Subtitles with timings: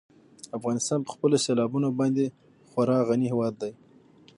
[0.57, 2.25] افغانستان په خپلو سیلابونو باندې
[2.69, 3.73] خورا غني هېواد دی.